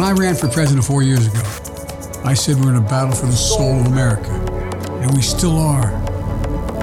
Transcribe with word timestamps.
When 0.00 0.08
I 0.08 0.12
ran 0.12 0.34
for 0.34 0.48
president 0.48 0.86
four 0.86 1.02
years 1.02 1.26
ago, 1.26 1.42
I 2.24 2.32
said 2.32 2.56
we're 2.56 2.70
in 2.70 2.76
a 2.76 2.80
battle 2.80 3.14
for 3.14 3.26
the 3.26 3.36
soul 3.36 3.80
of 3.80 3.86
America. 3.88 4.32
And 5.02 5.12
we 5.12 5.20
still 5.20 5.58
are. 5.58 5.90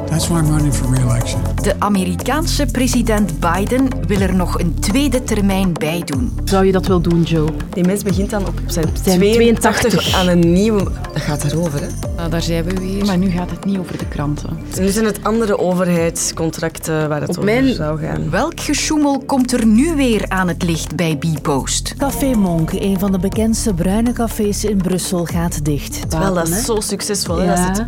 That's 0.08 0.30
why 0.30 0.38
I'm 0.38 0.48
running 0.52 0.72
for 0.72 0.86
re-election. 0.86 1.57
De 1.68 1.76
Amerikaanse 1.80 2.66
president 2.66 3.40
Biden 3.40 3.88
wil 4.08 4.20
er 4.20 4.36
nog 4.36 4.60
een 4.60 4.80
tweede 4.80 5.24
termijn 5.24 5.74
bij 5.74 6.02
doen. 6.06 6.40
Zou 6.44 6.66
je 6.66 6.72
dat 6.72 6.88
wel 6.88 7.02
doen, 7.02 7.22
Joe? 7.24 7.48
Die 7.70 7.86
mens 7.86 8.04
begint 8.04 8.30
dan 8.30 8.48
op 8.48 8.60
zijn, 8.66 8.86
Zijn 9.04 9.20
82, 9.20 9.90
82. 9.90 10.16
aan 10.16 10.28
een 10.28 10.54
nieuwe... 10.54 10.84
Dat 11.14 11.22
gaat 11.22 11.44
erover, 11.44 11.82
hè? 11.82 11.88
Nou, 12.16 12.30
daar 12.30 12.42
zijn 12.42 12.64
we 12.64 12.74
weer. 12.80 13.06
Maar 13.06 13.18
nu 13.18 13.30
gaat 13.30 13.50
het 13.50 13.66
niet 13.66 13.78
over 13.78 13.98
de 13.98 14.06
kranten. 14.08 14.50
Nu 14.80 14.88
zijn 14.90 15.06
het 15.06 15.24
andere 15.24 15.58
overheidscontracten 15.60 17.10
waar 17.10 17.22
het 17.22 17.30
Op 17.30 17.38
over 17.38 17.44
mijn- 17.54 17.74
zou 17.74 18.00
gaan. 18.00 18.30
Welk 18.30 18.60
gesjoemel 18.60 19.20
komt 19.26 19.54
er 19.54 19.66
nu 19.66 19.96
weer 19.96 20.26
aan 20.28 20.48
het 20.48 20.64
licht 20.64 20.96
bij 20.96 21.18
Bpost? 21.18 21.94
Café 21.98 22.34
Monk, 22.36 22.72
een 22.72 23.00
van 23.00 23.12
de 23.12 23.20
bekendste 23.20 23.74
bruine 23.74 24.12
cafés 24.12 24.64
in 24.66 24.78
Brussel, 24.78 25.26
gaat 25.26 25.66
dicht. 25.66 26.06
Wel, 26.10 26.34
dat 26.34 26.48
is 26.48 26.66
zo 26.66 26.80
succesvol. 26.80 27.38
Hè? 27.38 27.44
Ja. 27.44 27.66
Dat 27.68 27.76
zit 27.78 27.86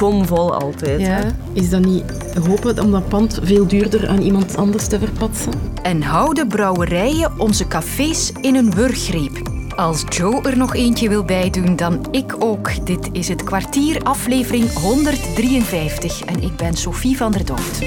bomvol 0.00 0.54
altijd. 0.54 1.00
Hè? 1.00 1.20
Is 1.52 1.70
dat 1.70 1.84
niet 1.84 2.04
hopen 2.46 2.78
om 2.78 2.90
dat 2.90 3.08
pand 3.08 3.38
veel 3.42 3.66
duurder 3.66 4.08
aan 4.08 4.20
iemand 4.20 4.56
anders 4.56 4.86
te 4.86 4.98
verpatsen? 4.98 5.52
En 5.82 6.02
houden 6.02 6.48
brouwerijen 6.48 7.32
onze 7.38 7.66
cafés 7.66 8.32
in 8.40 8.54
een 8.54 8.74
wurggreep? 8.74 9.48
Als 9.76 10.04
Joe 10.08 10.42
er 10.42 10.56
nog 10.56 10.74
eentje 10.74 11.08
wil 11.08 11.24
bijdoen, 11.24 11.76
dan 11.76 12.06
ik 12.10 12.34
ook. 12.38 12.86
Dit 12.86 13.08
is 13.12 13.28
het 13.28 13.44
kwartier, 13.44 14.02
aflevering 14.02 14.72
153. 14.72 16.24
En 16.24 16.42
ik 16.42 16.56
ben 16.56 16.76
Sophie 16.76 17.16
van 17.16 17.32
der 17.32 17.44
Dood. 17.44 17.78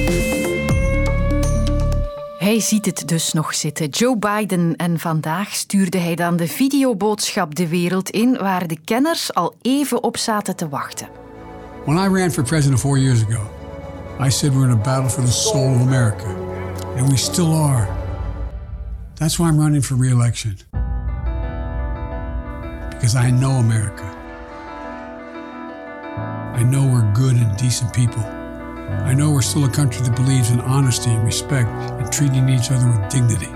Hij 2.38 2.59
ziet 2.59 2.86
het 2.86 3.08
dus 3.08 3.34
nog 3.34 3.53
zitten, 3.53 3.89
Joe 3.89 4.17
Biden. 4.17 4.75
En 4.75 5.00
vandaag 5.00 5.53
stuurde 5.53 5.98
hij 5.98 6.16
dan 6.16 6.36
de 6.36 6.48
videoboodschap 6.48 7.55
de 7.55 7.67
wereld 7.67 8.09
in, 8.09 8.38
waar 8.38 8.67
de 8.67 8.77
kenners 8.86 9.33
al 9.33 9.53
even 9.61 10.03
op 10.03 10.17
zaten 10.17 10.55
te 10.55 10.70
wachten. 10.70 11.22
When 11.86 11.98
I 11.98 12.08
ran 12.08 12.30
for 12.30 12.44
president 12.44 12.80
four 12.80 12.98
years 12.98 13.23
ago, 13.23 13.45
I 14.17 14.30
said 14.30 14.56
we're 14.56 14.64
in 14.64 14.72
a 14.72 14.78
battle 14.78 15.09
for 15.09 15.20
the 15.20 15.28
soul 15.28 15.76
of 15.76 15.81
America. 15.81 16.28
And 16.95 17.09
we 17.09 17.17
still 17.17 17.52
are. 17.52 17.88
That's 19.17 19.38
why 19.38 19.50
I'm 19.50 19.59
running 19.59 19.81
for 19.81 19.95
re-election. 19.95 20.56
Because 22.89 23.17
I 23.17 23.31
know 23.31 23.52
America. 23.52 24.06
I 26.56 26.64
know 26.64 26.86
we're 26.86 27.11
good 27.11 27.36
and 27.36 27.58
decent 27.58 27.94
people. 27.94 28.22
I 28.22 29.14
know 29.14 29.31
we're 29.31 29.42
still 29.42 29.66
a 29.66 29.70
country 29.70 30.04
that 30.04 30.16
believes 30.16 30.52
in 30.52 30.61
honesty 30.61 31.09
and 31.09 31.26
respect 31.26 31.67
and 31.67 32.09
treating 32.14 32.48
each 32.48 32.72
other 32.72 32.88
with 32.88 33.09
dignity. 33.11 33.52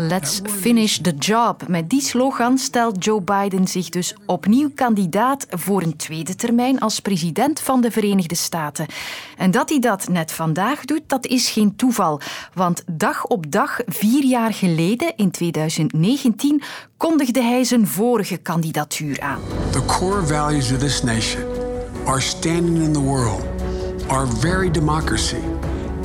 Let's 0.00 0.40
finish 0.44 0.98
the 0.98 1.14
job. 1.14 1.68
Met 1.68 1.90
die 1.90 2.00
slogan 2.00 2.58
stelt 2.58 3.04
Joe 3.04 3.20
Biden 3.20 3.68
zich 3.68 3.88
dus 3.88 4.14
opnieuw 4.26 4.70
kandidaat 4.74 5.46
voor 5.50 5.82
een 5.82 5.96
tweede 5.96 6.34
termijn 6.34 6.80
als 6.80 7.00
president 7.00 7.60
van 7.60 7.80
de 7.80 7.90
Verenigde 7.90 8.34
Staten. 8.34 8.86
En 9.36 9.50
dat 9.50 9.68
hij 9.68 9.78
dat 9.78 10.08
net 10.08 10.32
vandaag 10.32 10.84
doet, 10.84 11.02
dat 11.06 11.26
is 11.26 11.50
geen 11.50 11.76
toeval. 11.76 12.20
Want 12.54 12.82
dag 12.86 13.26
op 13.26 13.50
dag, 13.50 13.80
vier 13.86 14.24
jaar 14.24 14.54
geleden, 14.54 15.12
in 15.16 15.30
2019, 15.30 16.62
kondigde 16.96 17.42
hij 17.42 17.64
zijn 17.64 17.86
vorige 17.86 18.36
kandidatuur 18.36 19.20
aan. 19.20 19.40
The 19.70 19.84
core 19.84 20.26
values 20.26 20.72
of 20.72 20.78
this 20.78 21.02
nation, 21.02 21.42
our 22.04 22.22
standing 22.22 22.76
in 22.76 22.92
the 22.92 23.02
world, 23.02 23.42
our 24.08 24.28
very 24.28 24.70
democracy, 24.70 25.42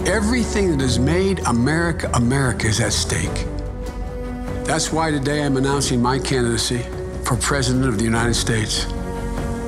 everything 0.04 0.70
that 0.70 0.82
has 0.82 1.00
made 1.00 1.44
America 1.44 2.08
America 2.12 2.68
is 2.68 2.82
at 2.82 2.94
stake. 2.94 3.53
That's 4.66 4.92
why 4.92 5.12
today 5.12 5.44
I'm 5.44 5.58
announcing 5.58 6.02
my 6.02 6.20
candidacy 6.20 6.80
for 7.24 7.36
President 7.36 7.86
of 7.86 7.98
the 7.98 8.06
United 8.06 8.34
States. 8.34 8.88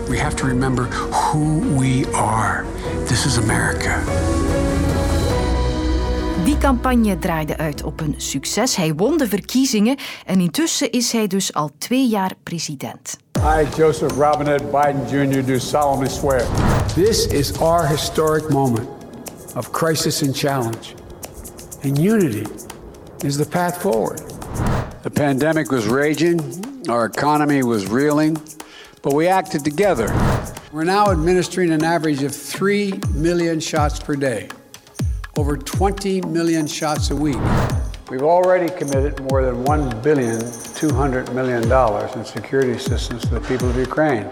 We 0.09 0.17
have 0.17 0.35
to 0.37 0.45
remember 0.45 0.83
who 0.83 1.59
we 1.77 2.05
are. 2.13 2.65
This 3.05 3.25
is 3.25 3.37
America. 3.37 4.01
Die 6.45 6.57
campagne 6.57 7.19
draaide 7.19 7.57
uit 7.57 7.83
op 7.83 7.99
een 7.99 8.13
succes. 8.17 8.75
Hij 8.75 8.93
won 8.93 9.17
de 9.17 9.27
verkiezingen 9.27 9.97
en 10.25 10.39
intussen 10.39 10.91
is 10.91 11.11
hij 11.11 11.27
dus 11.27 11.53
al 11.53 11.69
twee 11.77 12.07
jaar 12.07 12.31
president. 12.43 13.17
I, 13.37 13.67
Joseph 13.77 14.11
Robinette 14.11 14.63
Biden 14.63 15.29
Jr., 15.29 15.45
do 15.45 15.57
solemnly 15.57 16.09
swear. 16.09 16.45
This 16.93 17.27
is 17.27 17.57
our 17.59 17.87
historic 17.87 18.49
moment 18.49 18.87
of 19.55 19.71
crisis 19.71 20.23
and 20.23 20.37
challenge. 20.37 20.93
And 21.83 21.99
unity 21.99 22.43
is 23.23 23.35
the 23.35 23.47
path 23.47 23.77
forward. 23.77 24.34
The 25.05 25.11
pandemic 25.11 25.71
was 25.71 25.85
raging, 25.85 26.41
our 26.89 27.05
economy 27.05 27.61
was 27.61 27.85
reeling, 27.85 28.41
but 29.03 29.13
we 29.13 29.27
acted 29.27 29.63
together. 29.63 30.07
We're 30.71 30.83
now 30.83 31.11
administering 31.11 31.71
an 31.71 31.83
average 31.83 32.23
of 32.23 32.35
3 32.35 33.01
million 33.13 33.59
shots 33.59 33.99
per 33.99 34.15
day, 34.15 34.49
over 35.37 35.57
20 35.57 36.21
million 36.21 36.65
shots 36.65 37.11
a 37.11 37.15
week. 37.15 37.37
We've 38.09 38.23
already 38.23 38.67
committed 38.73 39.19
more 39.29 39.45
than 39.45 39.63
$1 39.63 40.01
billion, 40.01 40.39
$200 40.39 41.35
million 41.35 41.61
in 42.17 42.25
security 42.25 42.71
assistance 42.71 43.21
to 43.25 43.35
the 43.35 43.41
people 43.41 43.69
of 43.69 43.77
Ukraine. 43.77 44.31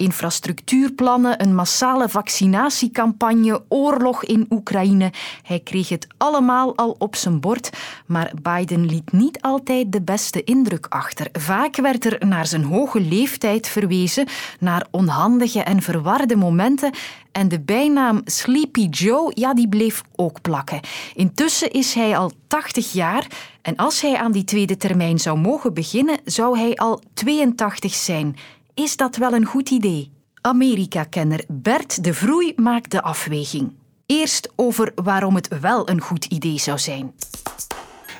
Infrastructuurplannen, 0.00 1.42
een 1.42 1.54
massale 1.54 2.08
vaccinatiecampagne, 2.08 3.62
oorlog 3.68 4.24
in 4.24 4.46
Oekraïne. 4.50 5.12
Hij 5.42 5.60
kreeg 5.60 5.88
het 5.88 6.06
allemaal 6.16 6.76
al 6.76 6.96
op 6.98 7.16
zijn 7.16 7.40
bord, 7.40 7.70
maar 8.06 8.32
Biden 8.42 8.86
liet 8.86 9.12
niet 9.12 9.40
altijd 9.40 9.92
de 9.92 10.02
beste 10.02 10.44
indruk 10.44 10.86
achter. 10.88 11.28
Vaak 11.32 11.76
werd 11.76 12.04
er 12.04 12.26
naar 12.26 12.46
zijn 12.46 12.64
hoge 12.64 13.00
leeftijd 13.00 13.68
verwezen, 13.68 14.26
naar 14.60 14.86
onhandige 14.90 15.62
en 15.62 15.82
verwarde 15.82 16.36
momenten. 16.36 16.90
En 17.32 17.48
de 17.48 17.60
bijnaam 17.60 18.20
Sleepy 18.24 18.86
Joe, 18.88 19.32
ja, 19.34 19.54
die 19.54 19.68
bleef 19.68 20.02
ook 20.16 20.40
plakken. 20.40 20.80
Intussen 21.14 21.70
is 21.70 21.94
hij 21.94 22.16
al 22.16 22.32
80 22.46 22.92
jaar 22.92 23.26
en 23.62 23.76
als 23.76 24.00
hij 24.00 24.16
aan 24.16 24.32
die 24.32 24.44
tweede 24.44 24.76
termijn 24.76 25.18
zou 25.18 25.38
mogen 25.38 25.74
beginnen, 25.74 26.18
zou 26.24 26.58
hij 26.58 26.74
al 26.74 27.02
82 27.14 27.94
zijn. 27.94 28.36
Is 28.74 28.96
dat 28.96 29.16
wel 29.16 29.32
een 29.32 29.44
goed 29.44 29.70
idee? 29.70 30.12
Amerika-kenner 30.40 31.44
Bert 31.48 32.04
de 32.04 32.14
Vroei 32.14 32.52
maakt 32.56 32.90
de 32.90 33.02
afweging. 33.02 33.72
Eerst 34.06 34.52
over 34.56 34.92
waarom 34.94 35.34
het 35.34 35.60
wel 35.60 35.88
een 35.88 36.00
goed 36.00 36.24
idee 36.24 36.58
zou 36.58 36.78
zijn. 36.78 37.14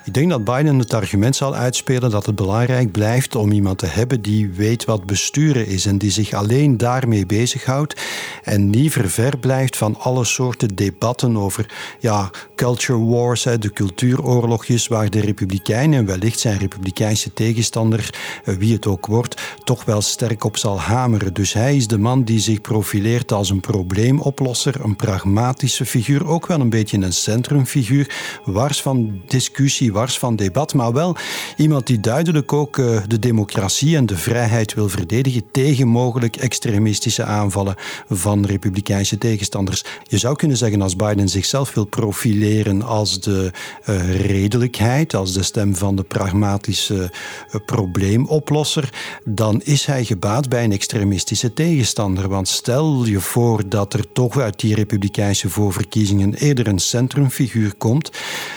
Ik 0.05 0.15
denk 0.15 0.31
dat 0.31 0.45
Biden 0.45 0.79
het 0.79 0.95
argument 0.95 1.37
zal 1.37 1.55
uitspelen 1.55 2.11
dat 2.11 2.27
het 2.27 2.35
belangrijk 2.35 2.93
blijft 2.93 3.37
om 3.37 3.53
iemand 3.53 3.79
te 3.79 3.87
hebben 3.87 4.23
die 4.23 4.51
weet 4.51 4.85
wat 4.85 5.07
besturen 5.07 5.67
is 5.67 5.87
en 5.87 5.99
die 5.99 6.11
zich 6.11 6.33
alleen 6.33 6.77
daarmee 6.77 7.27
bezighoudt 7.27 8.01
en 8.43 8.71
niet 8.71 8.93
ver 8.93 9.39
blijft 9.39 9.77
van 9.77 9.97
alle 9.99 10.25
soorten 10.25 10.75
debatten 10.75 11.37
over 11.37 11.67
ja, 12.01 12.31
culture 12.55 13.05
wars, 13.05 13.43
de 13.43 13.73
cultuuroorlogjes 13.73 14.89
waar 14.89 15.11
de 15.11 15.21
republikeinen 15.21 15.99
en 15.99 16.07
wellicht 16.07 16.39
zijn 16.39 16.59
republikeinse 16.59 17.33
tegenstander, 17.33 18.15
eh, 18.45 18.55
wie 18.55 18.73
het 18.73 18.87
ook 18.87 19.07
wordt, 19.07 19.41
toch 19.65 19.85
wel 19.85 20.01
sterk 20.01 20.45
op 20.45 20.57
zal 20.57 20.81
hameren. 20.81 21.35
Dus 21.35 21.53
hij 21.53 21.77
is 21.77 21.87
de 21.87 21.99
man 21.99 22.23
die 22.25 22.41
zich 22.41 22.61
profileert 22.61 23.33
als 23.33 23.51
een 23.51 23.61
probleemoplosser, 23.61 24.85
een 24.85 24.97
pragmatische 24.97 25.87
figuur, 25.87 26.27
ook 26.27 26.47
wel 26.47 26.61
een 26.61 26.71
beetje 26.71 26.99
een 26.99 27.13
centrumfiguur, 27.13 28.41
wars 28.45 28.83
van 28.83 29.23
discussie, 29.27 29.93
van 30.09 30.37
debat, 30.37 30.75
maar 30.75 30.93
wel 30.93 31.17
iemand 31.57 31.87
die 31.87 32.01
duidelijk 32.01 32.53
ook 32.53 32.77
uh, 32.77 33.01
de 33.07 33.19
democratie 33.19 33.97
en 33.97 34.07
de 34.07 34.17
vrijheid 34.17 34.75
wil 34.75 34.89
verdedigen 34.89 35.43
tegen 35.51 35.89
mogelijk 35.89 36.37
extremistische 36.37 37.25
aanvallen 37.25 37.75
van 38.09 38.45
republikeinse 38.45 39.19
tegenstanders. 39.19 39.85
Je 40.03 40.19
zou 40.19 40.37
kunnen 40.37 40.57
zeggen 40.57 40.83
als 40.83 40.97
Biden 40.97 41.29
zichzelf 41.29 41.75
wil 41.75 41.85
profileren 41.85 42.83
als 42.83 43.21
de 43.21 43.51
uh, 43.87 44.27
redelijkheid, 44.27 45.15
als 45.15 45.33
de 45.33 45.43
stem 45.43 45.77
van 45.77 45.97
de 45.97 46.03
pragmatische 46.03 46.95
uh, 46.95 47.61
probleemoplosser, 47.67 48.93
dan 49.25 49.61
is 49.65 49.87
hij 49.87 50.05
gebaat 50.05 50.49
bij 50.49 50.65
een 50.65 50.73
extremistische 50.73 51.53
tegenstander. 51.53 52.29
Want 52.29 52.49
stel 52.49 53.05
je 53.05 53.21
voor 53.21 53.69
dat 53.69 53.95
er 53.95 54.13
toch 54.13 54.39
uit 54.39 54.61
die 54.61 54.75
republikeinse 54.75 55.49
voorverkiezingen 55.49 56.35
eerder 56.35 56.67
een 56.67 56.79
centrumfiguur 56.79 57.75
komt, 57.75 58.11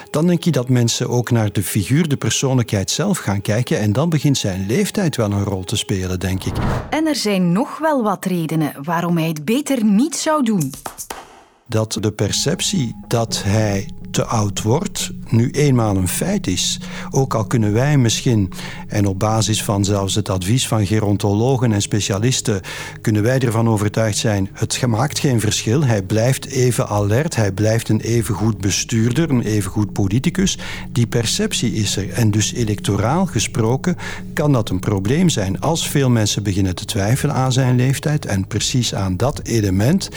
dan 0.10 0.28
denk 0.28 0.44
je 0.44 0.52
dat 0.52 0.70
mensen 0.70 1.10
ook 1.10 1.23
naar 1.32 1.52
de 1.52 1.64
figuur, 1.64 2.08
de 2.08 2.18
persoonlijkheid 2.18 2.92
zelf 2.92 3.18
gaan 3.18 3.42
kijken. 3.42 3.80
En 3.80 3.94
dan 3.94 4.10
begint 4.10 4.38
zijn 4.38 4.66
leeftijd 4.66 5.16
wel 5.16 5.32
een 5.32 5.44
rol 5.44 5.64
te 5.64 5.76
spelen, 5.76 6.20
denk 6.20 6.44
ik. 6.44 6.54
En 6.90 7.08
er 7.08 7.16
zijn 7.16 7.52
nog 7.52 7.78
wel 7.78 8.04
wat 8.04 8.26
redenen 8.26 8.74
waarom 8.84 9.18
hij 9.18 9.28
het 9.28 9.46
beter 9.46 9.84
niet 9.84 10.16
zou 10.16 10.44
doen. 10.44 10.74
Dat 11.68 11.98
de 12.00 12.12
perceptie 12.12 12.96
dat 13.08 13.44
hij 13.44 13.90
te 14.12 14.26
oud 14.26 14.62
wordt, 14.62 15.12
nu 15.34 15.50
eenmaal 15.50 15.96
een 15.96 16.08
feit 16.08 16.48
is. 16.48 16.80
Ook 17.12 17.34
al 17.34 17.46
kunnen 17.46 17.74
wij 17.74 17.98
misschien, 17.98 18.52
en 18.88 19.06
op 19.06 19.20
basis 19.20 19.64
van 19.64 19.86
zelfs 19.86 20.16
het 20.16 20.30
advies 20.30 20.68
van 20.68 20.86
gerontologen 20.86 21.74
en 21.74 21.82
specialisten, 21.82 22.62
kunnen 23.02 23.24
wij 23.24 23.40
ervan 23.40 23.70
overtuigd 23.70 24.18
zijn: 24.18 24.50
het 24.54 24.86
maakt 24.88 25.20
geen 25.20 25.40
verschil. 25.40 25.84
Hij 25.84 26.02
blijft 26.02 26.46
even 26.46 26.88
alert, 26.88 27.36
hij 27.36 27.52
blijft 27.52 27.90
een 27.90 28.00
even 28.00 28.36
goed 28.36 28.58
bestuurder, 28.58 29.30
een 29.30 29.42
even 29.42 29.72
goed 29.72 29.94
politicus. 29.94 30.58
Die 30.92 31.08
perceptie 31.08 31.74
is 31.74 31.98
er. 31.98 32.10
En 32.10 32.32
dus 32.32 32.54
electoraal 32.54 33.26
gesproken 33.26 33.96
kan 34.34 34.52
dat 34.52 34.70
een 34.70 34.80
probleem 34.80 35.30
zijn 35.30 35.62
als 35.62 35.88
veel 35.88 36.10
mensen 36.10 36.44
beginnen 36.44 36.76
te 36.76 36.86
twijfelen 36.86 37.36
aan 37.36 37.52
zijn 37.52 37.76
leeftijd 37.76 38.26
en 38.26 38.48
precies 38.48 38.96
aan 38.96 39.18
dat 39.18 39.42
element. 39.44 40.10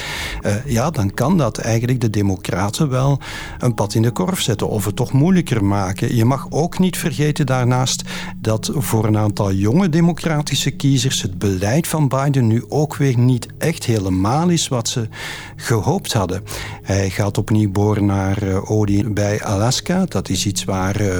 Uh, 0.43 0.67
ja, 0.67 0.91
dan 0.91 1.15
kan 1.15 1.39
dat 1.39 1.59
eigenlijk 1.59 2.01
de 2.01 2.11
Democraten 2.11 2.89
wel 2.89 3.21
een 3.59 3.75
pad 3.75 3.95
in 3.95 4.03
de 4.03 4.11
korf 4.11 4.41
zetten 4.41 4.69
of 4.69 4.85
het 4.85 4.97
moeilijker 5.13 5.65
maken. 5.65 6.17
Je 6.17 6.25
mag 6.25 6.47
ook 6.51 6.79
niet 6.79 6.99
vergeten 6.99 7.47
daarnaast 7.47 8.03
dat 8.37 8.71
voor 8.75 9.05
een 9.07 9.17
aantal 9.17 9.53
jonge 9.53 9.89
democratische 9.89 10.71
kiezers 10.71 11.23
het 11.23 11.39
beleid 11.39 11.87
van 11.87 12.09
Biden 12.09 12.47
nu 12.47 12.65
ook 12.69 12.97
weer 12.97 13.19
niet 13.19 13.47
echt 13.59 13.85
helemaal 13.85 14.49
is 14.49 14.69
wat 14.69 14.89
ze 14.89 15.09
gehoopt 15.57 16.13
hadden. 16.13 16.43
Hij 16.83 17.11
gaat 17.11 17.39
opnieuw 17.39 17.71
boren 17.71 18.05
naar 18.05 18.43
uh, 18.43 18.71
olie 18.71 19.11
bij 19.11 19.43
Alaska. 19.43 20.05
Dat 20.05 20.29
is 20.29 20.47
iets 20.47 20.65
waar 20.65 21.01
uh, 21.01 21.19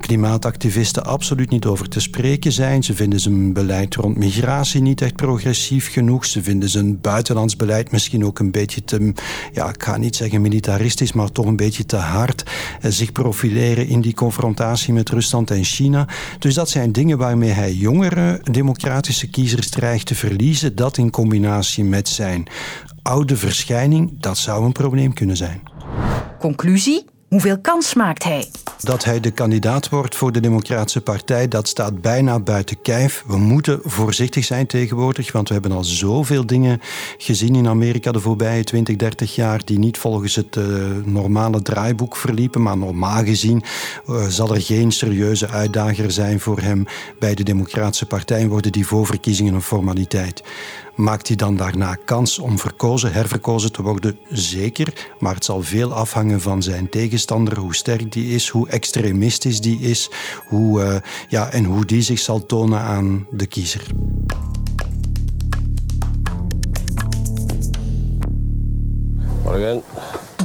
klimaatactivisten 0.00 1.04
absoluut 1.04 1.50
niet 1.50 1.66
over 1.66 1.88
te 1.88 2.00
spreken 2.00 2.52
zijn. 2.52 2.82
Ze 2.82 2.94
vinden 2.94 3.20
zijn 3.20 3.52
beleid 3.52 3.94
rond 3.94 4.16
migratie 4.16 4.82
niet 4.82 5.00
echt 5.00 5.16
progressief 5.16 5.92
genoeg. 5.92 6.24
Ze 6.24 6.42
vinden 6.42 6.68
zijn 6.68 7.00
buitenlands 7.00 7.56
beleid 7.56 7.90
misschien 7.90 8.24
ook 8.24 8.38
een 8.38 8.50
beetje 8.50 8.84
te, 8.84 9.12
ja, 9.52 9.68
ik 9.68 9.82
ga 9.82 9.96
niet 9.96 10.16
zeggen 10.16 10.40
militaristisch, 10.40 11.12
maar 11.12 11.32
toch 11.32 11.46
een 11.46 11.56
beetje 11.56 11.86
te 11.86 11.96
hard. 11.96 12.44
Uh, 12.82 12.90
zich 12.90 13.12
profileren 13.22 13.88
in 13.88 14.00
die 14.00 14.14
confrontatie 14.14 14.92
met 14.92 15.08
Rusland 15.08 15.50
en 15.50 15.64
China. 15.64 16.08
Dus 16.38 16.54
dat 16.54 16.68
zijn 16.68 16.92
dingen 16.92 17.18
waarmee 17.18 17.50
hij 17.50 17.72
jongere 17.72 18.40
democratische 18.50 19.30
kiezers 19.30 19.68
dreigt 19.68 20.06
te 20.06 20.14
verliezen. 20.14 20.74
Dat 20.76 20.96
in 20.96 21.10
combinatie 21.10 21.84
met 21.84 22.08
zijn 22.08 22.46
oude 23.02 23.36
verschijning, 23.36 24.20
dat 24.20 24.38
zou 24.38 24.64
een 24.64 24.72
probleem 24.72 25.12
kunnen 25.12 25.36
zijn. 25.36 25.62
Conclusie? 26.38 27.04
Hoeveel 27.28 27.58
kans 27.58 27.94
maakt 27.94 28.24
hij? 28.24 28.50
Dat 28.80 29.04
hij 29.04 29.20
de 29.20 29.30
kandidaat 29.30 29.88
wordt 29.88 30.16
voor 30.16 30.32
de 30.32 30.40
Democratische 30.40 31.00
Partij, 31.00 31.48
dat 31.48 31.68
staat 31.68 32.00
bijna 32.00 32.40
buiten 32.40 32.82
kijf. 32.82 33.24
We 33.26 33.36
moeten 33.36 33.80
voorzichtig 33.84 34.44
zijn 34.44 34.66
tegenwoordig, 34.66 35.32
want 35.32 35.48
we 35.48 35.54
hebben 35.54 35.72
al 35.72 35.84
zoveel 35.84 36.46
dingen 36.46 36.80
gezien 37.18 37.54
in 37.54 37.68
Amerika 37.68 38.12
de 38.12 38.20
voorbije 38.20 38.64
20, 38.64 38.96
30 38.96 39.34
jaar 39.34 39.64
die 39.64 39.78
niet 39.78 39.98
volgens 39.98 40.34
het 40.34 40.56
uh, 40.56 40.64
normale 41.04 41.62
draaiboek 41.62 42.16
verliepen. 42.16 42.62
Maar 42.62 42.78
normaal 42.78 43.24
gezien 43.24 43.62
uh, 44.08 44.26
zal 44.26 44.54
er 44.54 44.62
geen 44.62 44.92
serieuze 44.92 45.48
uitdager 45.48 46.10
zijn 46.10 46.40
voor 46.40 46.58
hem 46.58 46.86
bij 47.18 47.34
de 47.34 47.42
Democratische 47.42 48.06
Partij 48.06 48.40
en 48.40 48.48
worden 48.48 48.72
die 48.72 48.86
voorverkiezingen 48.86 49.54
een 49.54 49.62
formaliteit. 49.62 50.42
Maakt 50.96 51.26
hij 51.26 51.36
dan 51.36 51.56
daarna 51.56 51.94
kans 51.94 52.38
om 52.38 52.58
verkozen, 52.58 53.12
herverkozen 53.12 53.72
te 53.72 53.82
worden? 53.82 54.18
Zeker, 54.30 55.12
maar 55.18 55.34
het 55.34 55.44
zal 55.44 55.62
veel 55.62 55.92
afhangen 55.92 56.40
van 56.40 56.62
zijn 56.62 56.88
tegenstander, 56.88 57.58
hoe 57.58 57.74
sterk 57.74 58.12
die 58.12 58.34
is, 58.34 58.48
hoe 58.48 58.68
extremistisch 58.68 59.60
die 59.60 59.80
is 59.80 60.10
hoe, 60.48 60.82
uh, 60.82 60.96
ja, 61.28 61.50
en 61.50 61.64
hoe 61.64 61.84
die 61.84 62.02
zich 62.02 62.18
zal 62.18 62.46
tonen 62.46 62.80
aan 62.80 63.26
de 63.30 63.46
kiezer. 63.46 63.86
Morgen. 69.44 69.82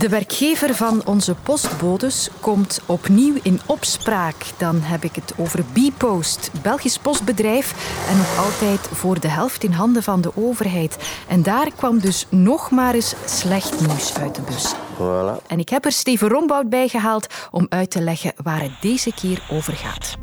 De 0.01 0.09
werkgever 0.09 0.75
van 0.75 1.01
onze 1.05 1.35
postbodes 1.35 2.29
komt 2.39 2.81
opnieuw 2.85 3.35
in 3.43 3.59
opspraak. 3.65 4.35
Dan 4.57 4.79
heb 4.81 5.03
ik 5.03 5.15
het 5.15 5.33
over 5.37 5.63
Bpost, 5.73 6.51
Belgisch 6.61 6.97
postbedrijf 6.97 7.73
en 8.09 8.17
nog 8.17 8.37
altijd 8.37 8.79
voor 8.79 9.19
de 9.19 9.27
helft 9.27 9.63
in 9.63 9.71
handen 9.71 10.03
van 10.03 10.21
de 10.21 10.31
overheid. 10.35 10.97
En 11.27 11.43
daar 11.43 11.71
kwam 11.75 11.99
dus 11.99 12.25
nog 12.29 12.71
maar 12.71 12.93
eens 12.93 13.13
slecht 13.25 13.79
nieuws 13.87 14.17
uit 14.17 14.35
de 14.35 14.41
bus. 14.41 14.73
Voilà. 14.73 15.47
En 15.47 15.59
ik 15.59 15.69
heb 15.69 15.85
er 15.85 15.91
Steven 15.91 16.29
Rombout 16.29 16.69
bij 16.69 16.87
gehaald 16.87 17.27
om 17.51 17.65
uit 17.69 17.91
te 17.91 18.01
leggen 18.01 18.33
waar 18.43 18.61
het 18.61 18.81
deze 18.81 19.13
keer 19.13 19.43
over 19.49 19.73
gaat. 19.73 20.17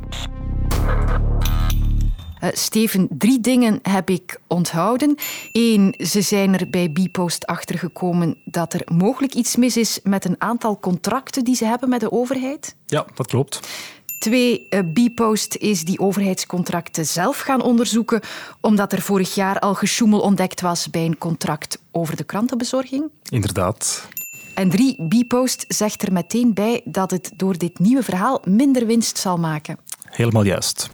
Uh, 2.45 2.51
Steven, 2.53 3.09
drie 3.11 3.41
dingen 3.41 3.79
heb 3.83 4.11
ik 4.11 4.41
onthouden. 4.47 5.17
Eén, 5.53 5.95
ze 5.99 6.21
zijn 6.21 6.59
er 6.59 6.71
bij 6.71 6.91
Bpost 6.91 7.47
achtergekomen 7.47 8.37
dat 8.45 8.73
er 8.73 8.83
mogelijk 8.93 9.35
iets 9.35 9.57
mis 9.57 9.77
is 9.77 10.01
met 10.03 10.25
een 10.25 10.37
aantal 10.39 10.81
contracten 10.81 11.45
die 11.45 11.55
ze 11.55 11.65
hebben 11.65 11.89
met 11.89 12.01
de 12.01 12.13
overheid. 12.13 12.77
Ja, 12.87 13.07
dat 13.15 13.27
klopt. 13.27 13.61
Twee, 14.19 14.67
uh, 14.71 14.81
Bpost 14.93 15.57
is 15.57 15.85
die 15.85 15.99
overheidscontracten 15.99 17.07
zelf 17.07 17.41
gaan 17.41 17.63
onderzoeken, 17.63 18.21
omdat 18.61 18.93
er 18.93 19.03
vorig 19.03 19.35
jaar 19.35 19.59
al 19.59 19.75
gesjoemel 19.75 20.21
ontdekt 20.21 20.61
was 20.61 20.91
bij 20.91 21.05
een 21.05 21.19
contract 21.19 21.79
over 21.91 22.17
de 22.17 22.25
krantenbezorging. 22.25 23.11
Inderdaad. 23.31 24.09
En 24.55 24.71
drie, 24.71 25.03
Bpost 25.09 25.65
zegt 25.69 26.03
er 26.03 26.13
meteen 26.13 26.55
bij 26.55 26.81
dat 26.85 27.11
het 27.11 27.33
door 27.37 27.59
dit 27.59 27.79
nieuwe 27.79 28.03
verhaal 28.03 28.43
minder 28.45 28.87
winst 28.87 29.19
zal 29.19 29.37
maken. 29.37 29.79
Helemaal 30.05 30.45
juist. 30.45 30.91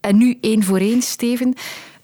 En 0.00 0.16
nu 0.16 0.38
één 0.40 0.64
voor 0.64 0.78
één, 0.78 1.02
Steven. 1.02 1.54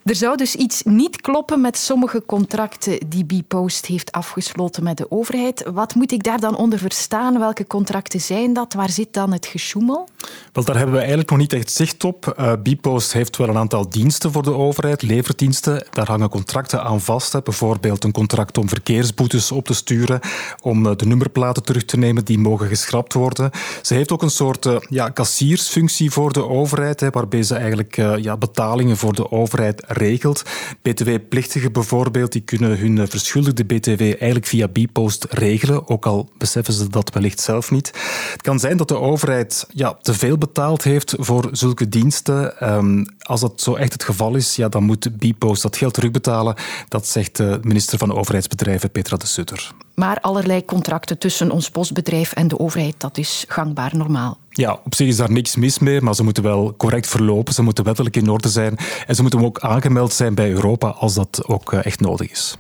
Er 0.07 0.15
zou 0.15 0.37
dus 0.37 0.55
iets 0.55 0.83
niet 0.83 1.21
kloppen 1.21 1.61
met 1.61 1.79
sommige 1.79 2.23
contracten 2.27 2.99
die 3.09 3.25
Bpost 3.25 3.87
heeft 3.87 4.13
afgesloten 4.13 4.83
met 4.83 4.97
de 4.97 5.11
overheid. 5.11 5.65
Wat 5.73 5.95
moet 5.95 6.13
ik 6.13 6.23
daar 6.23 6.41
dan 6.41 6.57
onder 6.57 6.79
verstaan? 6.79 7.39
Welke 7.39 7.67
contracten 7.67 8.21
zijn 8.21 8.53
dat? 8.53 8.75
Waar 8.75 8.91
zit 8.91 9.13
dan 9.13 9.33
het 9.33 9.47
gesjoemel? 9.47 10.09
Wel, 10.53 10.65
daar 10.65 10.77
hebben 10.77 10.93
we 10.95 10.99
eigenlijk 11.01 11.31
nog 11.31 11.39
niet 11.39 11.53
echt 11.53 11.71
zicht 11.71 12.05
op. 12.05 12.35
Uh, 12.39 12.53
Bpost 12.63 13.13
heeft 13.13 13.37
wel 13.37 13.49
een 13.49 13.57
aantal 13.57 13.91
diensten 13.91 14.33
voor 14.33 14.43
de 14.43 14.53
overheid, 14.53 15.03
leverdiensten. 15.03 15.87
Daar 15.91 16.07
hangen 16.07 16.29
contracten 16.29 16.83
aan 16.83 17.01
vast. 17.01 17.33
Hè. 17.33 17.43
Bijvoorbeeld 17.43 18.05
een 18.05 18.13
contract 18.13 18.59
om 18.59 18.69
verkeersboetes 18.69 19.53
op 19.53 19.67
te 19.67 19.75
sturen, 19.75 20.21
om 20.63 20.87
uh, 20.87 20.93
de 20.97 21.07
nummerplaten 21.07 21.63
terug 21.63 21.85
te 21.85 21.97
nemen, 21.97 22.25
die 22.25 22.39
mogen 22.39 22.69
geschrapt 22.69 23.13
worden. 23.13 23.51
Ze 23.83 23.95
heeft 23.95 24.13
ook 24.13 24.23
een 24.23 24.31
soort 24.31 24.67
uh, 24.67 24.77
ja, 24.89 25.09
kassiersfunctie 25.09 26.11
voor 26.11 26.33
de 26.33 26.49
overheid, 26.49 27.01
hè, 27.01 27.11
waarbij 27.11 27.43
ze 27.43 27.55
eigenlijk 27.55 27.97
ja, 27.97 28.37
betalingen 28.37 28.97
voor 28.97 29.15
de 29.15 29.31
overheid 29.31 29.87
regelt. 29.97 30.43
BTW-plichtigen 30.83 31.73
bijvoorbeeld, 31.73 32.33
die 32.33 32.41
kunnen 32.41 32.79
hun 32.79 33.09
verschuldigde 33.09 33.65
BTW 33.65 34.01
eigenlijk 34.01 34.47
via 34.47 34.69
Bpost 34.69 35.27
regelen, 35.31 35.89
ook 35.89 36.07
al 36.07 36.29
beseffen 36.39 36.75
ze 36.75 36.89
dat 36.89 37.15
wellicht 37.15 37.41
zelf 37.41 37.71
niet. 37.71 37.91
Het 38.33 38.43
kan 38.43 38.59
zijn 38.59 38.77
dat 38.77 38.89
de 38.89 38.99
overheid 38.99 39.67
ja, 39.69 39.99
te 40.03 40.15
veel 40.15 40.39
betaald 40.39 40.83
heeft 40.85 41.15
voor 41.19 41.49
zulke 41.53 41.89
diensten. 41.89 42.69
Um, 42.75 43.07
als 43.19 43.41
dat 43.41 43.61
zo 43.61 43.75
echt 43.75 43.93
het 43.93 44.05
geval 44.05 44.35
is, 44.35 44.57
ja, 44.57 44.69
dan 44.69 44.83
moet 44.83 45.19
Bpost 45.19 45.63
dat 45.63 45.77
geld 45.77 45.95
terugbetalen. 45.95 46.55
Dat 46.89 47.07
zegt 47.07 47.37
de 47.37 47.59
minister 47.63 47.99
van 47.99 48.15
Overheidsbedrijven, 48.15 48.91
Petra 48.91 49.17
de 49.17 49.27
Sutter. 49.27 49.71
Maar 49.95 50.21
allerlei 50.21 50.65
contracten 50.65 51.19
tussen 51.19 51.51
ons 51.51 51.71
postbedrijf 51.71 52.33
en 52.33 52.49
de 52.49 52.59
overheid, 52.59 52.95
dat 52.99 53.19
is 53.19 53.45
gangbaar 53.49 53.97
normaal. 53.97 54.39
Ja, 54.57 54.81
op 54.85 54.95
zich 54.95 55.09
is 55.09 55.17
daar 55.17 55.31
niks 55.31 55.57
mis 55.57 55.79
mee, 55.79 56.01
maar 56.01 56.15
ze 56.15 56.23
moeten 56.23 56.43
wel 56.43 56.75
correct 56.77 57.07
verlopen. 57.07 57.55
Ze 57.55 57.63
moeten 57.63 57.85
wettelijk 57.85 58.17
in 58.17 58.29
orde 58.29 58.49
zijn. 58.49 58.77
En 59.07 59.15
ze 59.15 59.23
moeten 59.23 59.45
ook 59.45 59.61
aangemeld 59.61 60.13
zijn 60.13 60.35
bij 60.35 60.51
Europa 60.51 60.89
als 60.89 61.15
dat 61.15 61.43
ook 61.47 61.73
echt 61.73 62.01
nodig 62.01 62.31
is. 62.31 62.57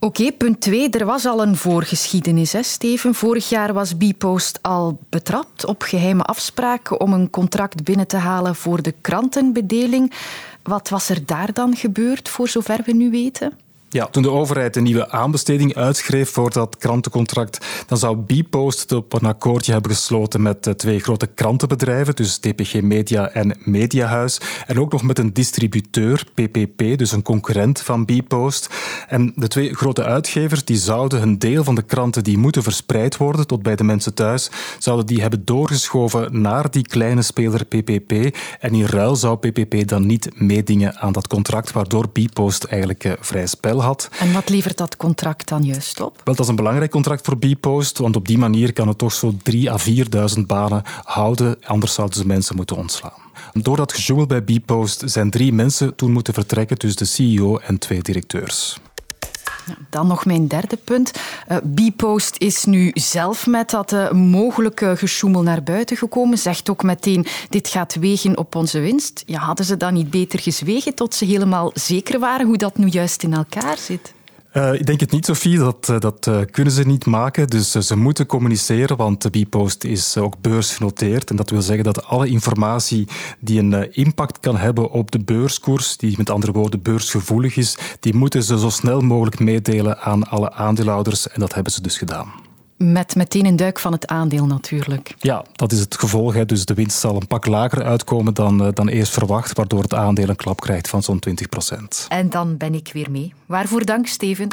Oké, 0.00 0.32
punt 0.32 0.60
2. 0.60 0.90
Er 0.90 1.04
was 1.04 1.26
al 1.26 1.42
een 1.42 1.56
voorgeschiedenis, 1.56 2.52
hè, 2.52 2.62
Steven. 2.62 3.14
Vorig 3.14 3.48
jaar 3.48 3.72
was 3.72 3.96
Bpost 3.96 4.58
al 4.62 4.98
betrapt 5.08 5.66
op 5.66 5.82
geheime 5.82 6.22
afspraken 6.22 7.00
om 7.00 7.12
een 7.12 7.30
contract 7.30 7.84
binnen 7.84 8.06
te 8.06 8.16
halen 8.16 8.54
voor 8.54 8.82
de 8.82 8.94
krantenbedeling. 9.00 10.12
Wat 10.62 10.88
was 10.88 11.08
er 11.08 11.26
daar 11.26 11.52
dan 11.52 11.76
gebeurd, 11.76 12.28
voor 12.28 12.48
zover 12.48 12.80
we 12.84 12.92
nu 12.92 13.10
weten? 13.10 13.52
Ja, 13.90 14.06
toen 14.06 14.22
de 14.22 14.30
overheid 14.30 14.76
een 14.76 14.82
nieuwe 14.82 15.10
aanbesteding 15.10 15.74
uitschreef 15.74 16.30
voor 16.30 16.50
dat 16.50 16.76
krantencontract, 16.76 17.66
dan 17.86 17.98
zou 17.98 18.16
Bpost 18.16 18.92
op 18.92 19.12
een 19.12 19.28
akkoordje 19.28 19.72
hebben 19.72 19.90
gesloten 19.90 20.42
met 20.42 20.72
twee 20.76 21.00
grote 21.00 21.26
krantenbedrijven, 21.26 22.16
dus 22.16 22.38
TPG 22.38 22.80
Media 22.80 23.30
en 23.30 23.56
Mediahuis, 23.64 24.40
en 24.66 24.80
ook 24.80 24.92
nog 24.92 25.02
met 25.02 25.18
een 25.18 25.32
distributeur, 25.32 26.24
PPP, 26.34 26.98
dus 26.98 27.12
een 27.12 27.22
concurrent 27.22 27.80
van 27.80 28.04
Bpost. 28.04 28.68
En 29.08 29.32
de 29.36 29.48
twee 29.48 29.74
grote 29.74 30.04
uitgevers 30.04 30.64
die 30.64 30.76
zouden 30.76 31.22
een 31.22 31.38
deel 31.38 31.64
van 31.64 31.74
de 31.74 31.82
kranten 31.82 32.24
die 32.24 32.38
moeten 32.38 32.62
verspreid 32.62 33.16
worden 33.16 33.46
tot 33.46 33.62
bij 33.62 33.76
de 33.76 33.84
mensen 33.84 34.14
thuis, 34.14 34.50
zouden 34.78 35.06
die 35.06 35.20
hebben 35.20 35.44
doorgeschoven 35.44 36.40
naar 36.40 36.70
die 36.70 36.86
kleine 36.86 37.22
speler 37.22 37.64
PPP. 37.64 38.12
En 38.60 38.74
in 38.74 38.86
ruil 38.86 39.16
zou 39.16 39.36
PPP 39.36 39.88
dan 39.88 40.06
niet 40.06 40.40
meedingen 40.40 40.96
aan 40.96 41.12
dat 41.12 41.26
contract, 41.26 41.72
waardoor 41.72 42.08
Bpost 42.08 42.64
eigenlijk 42.64 43.16
vrij 43.20 43.46
spel 43.46 43.76
had. 43.82 44.08
En 44.18 44.32
wat 44.32 44.48
levert 44.48 44.76
dat 44.76 44.96
contract 44.96 45.48
dan 45.48 45.64
juist 45.64 46.00
op? 46.00 46.20
Wel, 46.24 46.34
dat 46.34 46.44
is 46.44 46.48
een 46.48 46.56
belangrijk 46.56 46.90
contract 46.90 47.24
voor 47.24 47.38
Bpost, 47.38 47.98
want 47.98 48.16
op 48.16 48.26
die 48.26 48.38
manier 48.38 48.72
kan 48.72 48.88
het 48.88 48.98
toch 48.98 49.12
zo 49.12 49.34
3 49.42 49.70
à 49.70 49.76
4.000 50.36 50.40
banen 50.46 50.82
houden. 51.04 51.56
Anders 51.64 51.94
zouden 51.94 52.18
ze 52.18 52.26
mensen 52.26 52.56
moeten 52.56 52.76
ontslaan. 52.76 53.26
Door 53.52 53.76
dat 53.76 53.92
gejoemel 53.92 54.26
bij 54.26 54.42
Bpost 54.42 55.02
zijn 55.06 55.30
drie 55.30 55.52
mensen 55.52 55.94
toen 55.94 56.12
moeten 56.12 56.34
vertrekken, 56.34 56.78
dus 56.78 56.96
de 56.96 57.04
CEO 57.04 57.56
en 57.56 57.78
twee 57.78 58.02
directeurs. 58.02 58.78
Dan 59.90 60.06
nog 60.06 60.24
mijn 60.24 60.46
derde 60.46 60.76
punt. 60.76 61.12
Uh, 61.48 61.56
Bpost 61.62 62.36
is 62.38 62.64
nu 62.64 62.90
zelf 62.94 63.46
met 63.46 63.70
dat 63.70 63.92
uh, 63.92 64.10
mogelijke 64.10 64.96
gesjoemel 64.96 65.42
naar 65.42 65.62
buiten 65.62 65.96
gekomen. 65.96 66.38
Zegt 66.38 66.70
ook 66.70 66.82
meteen, 66.82 67.26
dit 67.48 67.68
gaat 67.68 67.94
wegen 67.94 68.38
op 68.38 68.54
onze 68.54 68.80
winst. 68.80 69.22
Ja, 69.26 69.38
hadden 69.38 69.66
ze 69.66 69.76
dan 69.76 69.94
niet 69.94 70.10
beter 70.10 70.38
gezwegen 70.38 70.94
tot 70.94 71.14
ze 71.14 71.24
helemaal 71.24 71.70
zeker 71.74 72.18
waren 72.18 72.46
hoe 72.46 72.56
dat 72.56 72.78
nu 72.78 72.86
juist 72.86 73.22
in 73.22 73.32
elkaar 73.34 73.78
zit? 73.78 74.16
Uh, 74.52 74.74
ik 74.74 74.86
denk 74.86 75.00
het 75.00 75.10
niet, 75.10 75.24
Sophie. 75.24 75.58
Dat, 75.58 75.88
uh, 75.90 75.98
dat 75.98 76.26
uh, 76.26 76.40
kunnen 76.50 76.72
ze 76.72 76.82
niet 76.82 77.06
maken. 77.06 77.46
Dus 77.46 77.70
ze 77.70 77.96
moeten 77.96 78.26
communiceren, 78.26 78.96
want 78.96 79.22
de 79.22 79.30
Bpost 79.30 79.84
is 79.84 80.16
ook 80.16 80.40
beursgenoteerd. 80.40 81.30
En 81.30 81.36
dat 81.36 81.50
wil 81.50 81.62
zeggen 81.62 81.84
dat 81.84 82.04
alle 82.04 82.28
informatie 82.28 83.08
die 83.40 83.60
een 83.60 83.92
impact 83.92 84.40
kan 84.40 84.56
hebben 84.56 84.90
op 84.90 85.10
de 85.10 85.24
beurskoers, 85.24 85.96
die 85.96 86.14
met 86.16 86.30
andere 86.30 86.52
woorden 86.52 86.82
beursgevoelig 86.82 87.56
is, 87.56 87.78
die 88.00 88.14
moeten 88.14 88.42
ze 88.42 88.58
zo 88.58 88.68
snel 88.68 89.00
mogelijk 89.00 89.38
meedelen 89.38 89.98
aan 89.98 90.28
alle 90.28 90.52
aandeelhouders. 90.52 91.28
En 91.28 91.40
dat 91.40 91.54
hebben 91.54 91.72
ze 91.72 91.82
dus 91.82 91.98
gedaan. 91.98 92.47
Met 92.78 93.16
meteen 93.16 93.46
een 93.46 93.56
duik 93.56 93.78
van 93.78 93.92
het 93.92 94.06
aandeel 94.06 94.46
natuurlijk. 94.46 95.14
Ja, 95.18 95.44
dat 95.52 95.72
is 95.72 95.80
het 95.80 95.98
gevolg. 95.98 96.34
Hè. 96.34 96.46
Dus 96.46 96.64
de 96.64 96.74
winst 96.74 96.98
zal 96.98 97.16
een 97.16 97.26
pak 97.26 97.46
lager 97.46 97.84
uitkomen 97.84 98.34
dan, 98.34 98.62
uh, 98.62 98.68
dan 98.72 98.88
eerst 98.88 99.12
verwacht, 99.12 99.56
waardoor 99.56 99.82
het 99.82 99.94
aandeel 99.94 100.28
een 100.28 100.36
klap 100.36 100.60
krijgt 100.60 100.88
van 100.88 101.02
zo'n 101.02 101.18
20 101.18 101.48
procent. 101.48 102.06
En 102.08 102.30
dan 102.30 102.56
ben 102.56 102.74
ik 102.74 102.90
weer 102.92 103.10
mee. 103.10 103.34
Waarvoor 103.46 103.84
dank, 103.84 104.06
Steven. 104.06 104.48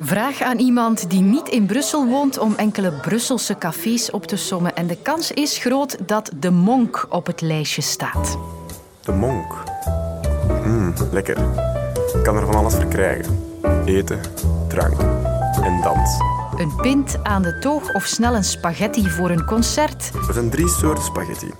Vraag 0.00 0.42
aan 0.42 0.58
iemand 0.58 1.10
die 1.10 1.20
niet 1.20 1.48
in 1.48 1.66
Brussel 1.66 2.06
woont 2.06 2.38
om 2.38 2.54
enkele 2.56 2.92
Brusselse 2.92 3.58
cafés 3.58 4.10
op 4.10 4.26
te 4.26 4.36
sommen. 4.36 4.76
En 4.76 4.86
de 4.86 4.96
kans 5.02 5.30
is 5.30 5.58
groot 5.58 5.96
dat 6.06 6.30
de 6.40 6.50
Monk 6.50 7.06
op 7.08 7.26
het 7.26 7.40
lijstje 7.40 7.82
staat. 7.82 8.38
De 9.02 9.12
Monk. 9.12 9.64
Mm, 10.64 10.94
lekker. 11.10 11.70
Ik 12.14 12.22
kan 12.22 12.36
er 12.36 12.46
van 12.46 12.54
alles 12.54 12.74
verkrijgen. 12.74 13.54
Eten, 13.84 14.20
drank 14.68 15.00
en 15.62 15.80
dans. 15.82 16.20
Een 16.56 16.76
pint 16.76 17.18
aan 17.22 17.42
de 17.42 17.58
toog 17.58 17.94
of 17.94 18.04
snel 18.04 18.34
een 18.34 18.44
spaghetti 18.44 19.08
voor 19.08 19.30
een 19.30 19.44
concert. 19.44 20.10
Er 20.28 20.34
zijn 20.34 20.50
drie 20.50 20.68
soorten 20.68 21.04
spaghetti. 21.04 21.50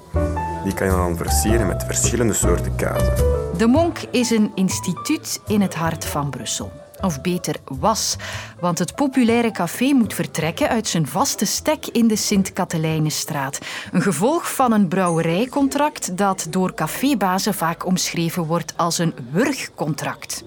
Die 0.64 0.75
kan 0.75 0.87
je 0.87 0.92
dan 0.92 1.16
versieren 1.16 1.66
met 1.66 1.85
verschillende 1.85 2.32
soorten 2.32 2.76
kazen. 2.76 3.14
De 3.56 3.66
Monk 3.66 3.99
is 4.11 4.30
een 4.30 4.52
instituut 4.54 5.40
in 5.47 5.61
het 5.61 5.75
hart 5.75 6.04
van 6.04 6.30
Brussel. 6.30 6.82
Of 7.02 7.21
beter 7.21 7.56
was, 7.64 8.16
want 8.61 8.78
het 8.78 8.94
populaire 8.94 9.50
café 9.50 9.92
moet 9.92 10.14
vertrekken 10.14 10.68
uit 10.68 10.88
zijn 10.88 11.06
vaste 11.06 11.44
stek 11.44 11.87
in 11.87 12.09
de 12.09 12.16
Sint-Katelijnenstraat. 12.16 13.59
Een 13.92 14.02
gevolg 14.02 14.54
van 14.54 14.73
een 14.73 14.88
brouwerijcontract 14.88 16.16
dat 16.16 16.47
door 16.50 16.75
cafébazen 16.75 17.54
vaak 17.54 17.87
omschreven 17.87 18.44
wordt 18.44 18.73
als 18.76 18.99
een 18.99 19.14
wurgcontract. 19.30 20.44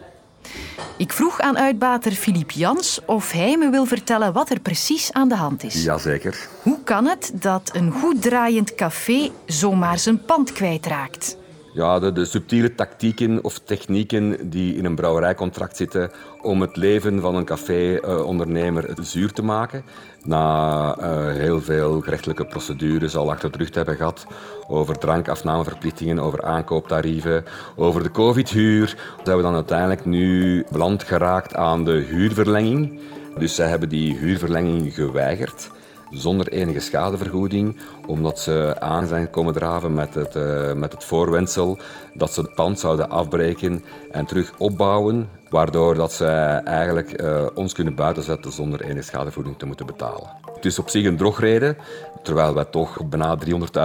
Ik 0.97 1.13
vroeg 1.13 1.39
aan 1.39 1.57
uitbater 1.57 2.11
Filip 2.11 2.51
Jans 2.51 2.99
of 3.05 3.31
hij 3.31 3.57
me 3.57 3.69
wil 3.69 3.85
vertellen 3.85 4.33
wat 4.33 4.49
er 4.49 4.59
precies 4.59 5.11
aan 5.11 5.29
de 5.29 5.35
hand 5.35 5.63
is. 5.63 5.83
Jazeker. 5.83 6.47
Hoe 6.61 6.83
kan 6.83 7.05
het 7.05 7.31
dat 7.33 7.69
een 7.73 7.91
goed 7.91 8.21
draaiend 8.21 8.75
café 8.75 9.31
zomaar 9.45 9.99
zijn 9.99 10.25
pand 10.25 10.51
kwijtraakt? 10.51 11.37
Ja, 11.75 11.99
de, 11.99 12.25
subtiele 12.25 12.75
tactieken 12.75 13.43
of 13.43 13.59
technieken 13.59 14.49
die 14.49 14.75
in 14.75 14.85
een 14.85 14.95
brouwerijcontract 14.95 15.77
zitten 15.77 16.11
om 16.41 16.61
het 16.61 16.75
leven 16.75 17.21
van 17.21 17.35
een 17.35 17.45
café-ondernemer 17.45 18.93
zuur 19.01 19.31
te 19.31 19.43
maken. 19.43 19.83
Na 20.23 20.97
uh, 20.99 21.33
heel 21.33 21.61
veel 21.61 22.01
gerechtelijke 22.01 22.45
procedures 22.45 23.15
al 23.15 23.31
achter 23.31 23.51
de 23.51 23.57
rug 23.57 23.69
te 23.69 23.77
hebben 23.77 23.95
gehad 23.95 24.27
over 24.67 24.97
drankafnameverplichtingen, 24.97 26.19
over 26.19 26.43
aankooptarieven, 26.43 27.43
over 27.75 28.03
de 28.03 28.11
covid-huur, 28.11 28.97
zijn 29.23 29.37
we 29.37 29.43
dan 29.43 29.55
uiteindelijk 29.55 30.05
nu 30.05 30.63
beland 30.71 31.03
geraakt 31.03 31.55
aan 31.55 31.85
de 31.85 32.05
huurverlenging. 32.09 32.99
Dus 33.37 33.55
zij 33.55 33.69
hebben 33.69 33.89
die 33.89 34.17
huurverlenging 34.17 34.93
geweigerd 34.93 35.69
zonder 36.15 36.47
enige 36.47 36.79
schadevergoeding, 36.79 37.77
omdat 38.07 38.39
ze 38.39 38.75
aan 38.79 39.07
zijn 39.07 39.29
komen 39.29 39.53
draven 39.53 39.93
met 39.93 40.13
het, 40.13 40.35
uh, 40.35 40.73
met 40.73 40.91
het 40.91 41.03
voorwendsel 41.03 41.77
dat 42.13 42.33
ze 42.33 42.41
het 42.41 42.53
pand 42.53 42.79
zouden 42.79 43.09
afbreken 43.09 43.83
en 44.11 44.25
terug 44.25 44.53
opbouwen, 44.57 45.29
waardoor 45.49 45.95
dat 45.95 46.13
ze 46.13 46.25
eigenlijk 46.65 47.21
uh, 47.21 47.45
ons 47.53 47.73
kunnen 47.73 47.95
buitenzetten 47.95 48.51
zonder 48.51 48.81
enige 48.81 49.01
schadevergoeding 49.01 49.57
te 49.57 49.65
moeten 49.65 49.85
betalen. 49.85 50.29
Het 50.55 50.65
is 50.65 50.79
op 50.79 50.89
zich 50.89 51.05
een 51.05 51.17
drogreden, 51.17 51.77
terwijl 52.23 52.53
wij 52.53 52.65
toch 52.65 53.05
bijna 53.05 53.37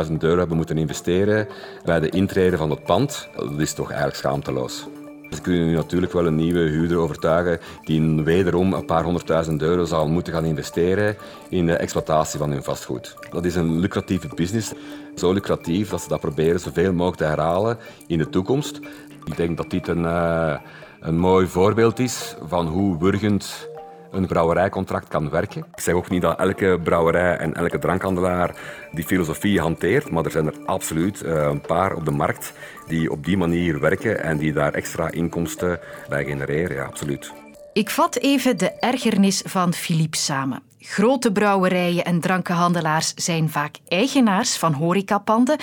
300.000 0.07 0.13
euro 0.19 0.39
hebben 0.39 0.57
moeten 0.57 0.79
investeren 0.79 1.49
bij 1.85 2.01
de 2.01 2.09
intrede 2.09 2.57
van 2.57 2.71
het 2.71 2.85
pand. 2.85 3.29
Dat 3.37 3.59
is 3.59 3.73
toch 3.73 3.89
eigenlijk 3.89 4.19
schaamteloos. 4.19 4.87
Ze 5.31 5.41
kunnen 5.41 5.67
nu 5.67 5.75
natuurlijk 5.75 6.13
wel 6.13 6.27
een 6.27 6.37
nieuwe 6.37 6.59
huurder 6.59 6.97
overtuigen 6.97 7.61
die 7.85 8.23
wederom 8.23 8.73
een 8.73 8.85
paar 8.85 9.05
honderdduizend 9.05 9.63
euro 9.63 9.85
zal 9.85 10.09
moeten 10.09 10.33
gaan 10.33 10.45
investeren 10.45 11.17
in 11.49 11.67
de 11.67 11.77
exploitatie 11.77 12.39
van 12.39 12.51
hun 12.51 12.63
vastgoed. 12.63 13.17
Dat 13.31 13.45
is 13.45 13.55
een 13.55 13.79
lucratieve 13.79 14.29
business. 14.35 14.73
Zo 15.15 15.33
lucratief 15.33 15.91
dat 15.91 16.03
ze 16.03 16.09
dat 16.09 16.21
proberen 16.21 16.61
zoveel 16.61 16.93
mogelijk 16.93 17.17
te 17.17 17.25
herhalen 17.25 17.79
in 18.07 18.19
de 18.19 18.29
toekomst. 18.29 18.81
Ik 19.25 19.37
denk 19.37 19.57
dat 19.57 19.71
dit 19.71 19.89
een, 19.89 20.03
uh, 20.03 20.55
een 21.01 21.19
mooi 21.19 21.47
voorbeeld 21.47 21.99
is 21.99 22.37
van 22.47 22.67
hoe 22.67 22.99
wurgend 22.99 23.70
een 24.11 24.27
brouwerijcontract 24.27 25.09
kan 25.09 25.31
werken. 25.31 25.65
Ik 25.75 25.81
zeg 25.81 25.95
ook 25.95 26.11
niet 26.11 26.23
dat 26.23 26.39
elke 26.39 26.81
brouwerij 26.85 27.37
en 27.37 27.55
elke 27.55 27.79
drankhandelaar 27.79 28.55
die 28.93 29.05
filosofie 29.05 29.61
hanteert, 29.61 30.11
maar 30.11 30.25
er 30.25 30.31
zijn 30.31 30.47
er 30.47 30.55
absoluut 30.67 31.23
uh, 31.23 31.33
een 31.33 31.61
paar 31.61 31.95
op 31.95 32.05
de 32.05 32.11
markt 32.11 32.53
die 32.87 33.11
op 33.11 33.25
die 33.25 33.37
manier 33.37 33.81
werken 33.81 34.23
en 34.23 34.39
die 34.39 34.53
daar 34.53 34.73
extra 34.73 35.11
inkomsten 35.11 35.81
bij 36.09 36.25
genereren. 36.25 36.77
Ja, 36.77 36.85
absoluut. 36.85 37.33
Ik 37.73 37.91
vat 37.91 38.17
even 38.17 38.59
de 38.59 38.71
ergernis 38.71 39.43
van 39.47 39.73
Philippe 39.73 40.17
samen. 40.17 40.63
Grote 40.79 41.33
brouwerijen 41.33 42.05
en 42.05 42.21
drankenhandelaars 42.21 43.15
zijn 43.15 43.51
vaak 43.51 43.77
eigenaars 43.89 44.57
van 44.57 44.73
horecapanden 44.73 45.59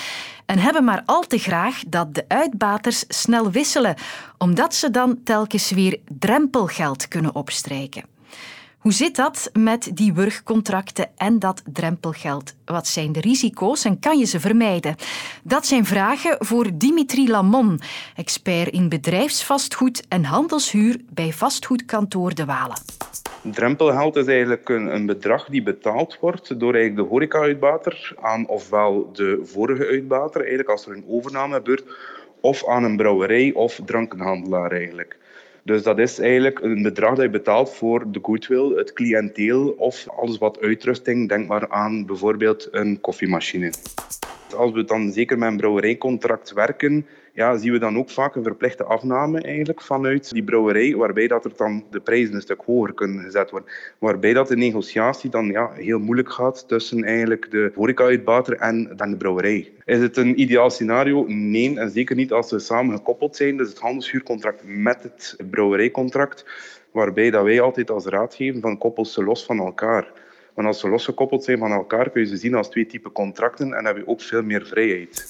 en 0.45 0.59
hebben 0.59 0.83
maar 0.83 1.03
al 1.05 1.21
te 1.21 1.37
graag 1.37 1.81
dat 1.87 2.15
de 2.15 2.25
uitbaters 2.27 3.05
snel 3.07 3.51
wisselen, 3.51 3.95
omdat 4.37 4.75
ze 4.75 4.91
dan 4.91 5.23
telkens 5.23 5.71
weer 5.71 5.99
drempelgeld 6.19 7.07
kunnen 7.07 7.35
opstrijken. 7.35 8.16
Hoe 8.77 8.93
zit 8.93 9.15
dat 9.15 9.49
met 9.53 9.91
die 9.93 10.13
wurgcontracten 10.13 11.09
en 11.15 11.39
dat 11.39 11.61
drempelgeld? 11.73 12.55
Wat 12.65 12.87
zijn 12.87 13.11
de 13.11 13.19
risico's 13.19 13.85
en 13.85 13.99
kan 13.99 14.17
je 14.17 14.25
ze 14.25 14.39
vermijden? 14.39 14.95
Dat 15.43 15.65
zijn 15.65 15.85
vragen 15.85 16.35
voor 16.39 16.67
Dimitri 16.73 17.29
Lamon, 17.29 17.79
expert 18.15 18.69
in 18.69 18.89
bedrijfsvastgoed 18.89 20.05
en 20.07 20.23
handelshuur 20.23 21.01
bij 21.09 21.33
vastgoedkantoor 21.33 22.35
De 22.35 22.45
Walen. 22.45 22.77
Drempelgeld 23.41 24.15
is 24.15 24.27
eigenlijk 24.27 24.69
een, 24.69 24.93
een 24.95 25.05
bedrag 25.05 25.45
die 25.45 25.63
betaald 25.63 26.17
wordt 26.19 26.59
door 26.59 26.73
eigenlijk 26.73 27.07
de 27.07 27.13
horeca-uitbater 27.13 28.15
aan 28.21 28.47
ofwel 28.47 29.09
de 29.13 29.41
vorige 29.43 29.87
uitbater, 29.87 30.39
eigenlijk 30.39 30.69
als 30.69 30.85
er 30.85 30.91
een 30.91 31.05
overname 31.07 31.55
gebeurt, 31.55 31.83
of 32.41 32.67
aan 32.67 32.83
een 32.83 32.97
brouwerij 32.97 33.51
of 33.53 33.79
drankenhandelaar 33.85 34.71
eigenlijk. 34.71 35.17
Dus 35.67 35.83
dat 35.83 35.99
is 35.99 36.19
eigenlijk 36.19 36.59
een 36.59 36.81
bedrag 36.81 37.15
dat 37.15 37.23
je 37.23 37.29
betaalt 37.29 37.69
voor 37.69 38.11
de 38.11 38.19
goodwill, 38.21 38.77
het 38.77 38.93
cliënteel 38.93 39.69
of 39.69 40.05
alles 40.09 40.37
wat 40.37 40.59
uitrusting. 40.59 41.29
Denk 41.29 41.47
maar 41.47 41.69
aan 41.69 42.05
bijvoorbeeld 42.05 42.67
een 42.71 43.01
koffiemachine. 43.01 43.73
Als 44.55 44.71
we 44.71 44.83
dan 44.83 45.11
zeker 45.11 45.37
met 45.37 45.49
een 45.49 45.57
brouwerijcontract 45.57 46.53
werken, 46.53 47.05
ja, 47.37 47.57
zien 47.57 47.71
we 47.71 47.79
dan 47.79 47.97
ook 47.97 48.09
vaak 48.09 48.35
een 48.35 48.43
verplichte 48.43 48.83
afname 48.83 49.41
eigenlijk 49.41 49.81
vanuit 49.81 50.31
die 50.31 50.43
brouwerij, 50.43 50.95
waarbij 50.95 51.27
dat 51.27 51.45
er 51.45 51.51
dan 51.55 51.83
de 51.89 51.99
prijzen 51.99 52.35
een 52.35 52.41
stuk 52.41 52.61
hoger 52.65 52.93
kunnen 52.93 53.23
gezet 53.23 53.49
worden. 53.49 53.69
Waarbij 53.99 54.33
dat 54.33 54.47
de 54.47 54.55
negociatie 54.55 55.29
dan 55.29 55.45
ja, 55.45 55.71
heel 55.73 55.99
moeilijk 55.99 56.31
gaat 56.31 56.67
tussen 56.67 57.03
eigenlijk 57.03 57.51
de 57.51 57.71
horeca-uitbater 57.75 58.55
en 58.55 58.93
dan 58.95 59.09
de 59.09 59.17
brouwerij. 59.17 59.71
Is 59.85 59.99
het 59.99 60.17
een 60.17 60.39
ideaal 60.39 60.69
scenario? 60.69 61.25
Nee, 61.27 61.79
en 61.79 61.89
zeker 61.89 62.15
niet 62.15 62.31
als 62.31 62.47
ze 62.47 62.59
samen 62.59 62.95
gekoppeld 62.95 63.35
zijn. 63.35 63.57
Dus 63.57 63.69
het 63.69 63.79
handelshuurcontract 63.79 64.61
met 64.65 65.03
het 65.03 65.35
brouwerijcontract, 65.49 66.45
waarbij 66.91 67.29
dat 67.29 67.43
wij 67.43 67.61
altijd 67.61 67.91
als 67.91 68.05
raad 68.05 68.35
geven 68.35 68.61
van 68.61 68.77
koppel 68.77 69.05
ze 69.05 69.23
los 69.23 69.45
van 69.45 69.59
elkaar. 69.59 70.11
Want 70.53 70.67
als 70.67 70.79
ze 70.79 70.89
losgekoppeld 70.89 71.43
zijn 71.43 71.57
van 71.57 71.71
elkaar, 71.71 72.09
kun 72.09 72.21
je 72.21 72.27
ze 72.27 72.37
zien 72.37 72.55
als 72.55 72.69
twee 72.69 72.85
typen 72.85 73.11
contracten 73.11 73.73
en 73.73 73.85
heb 73.85 73.97
je 73.97 74.07
ook 74.07 74.21
veel 74.21 74.43
meer 74.43 74.65
vrijheid. 74.65 75.25